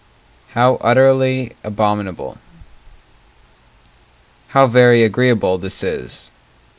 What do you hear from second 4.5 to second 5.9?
very agreeable this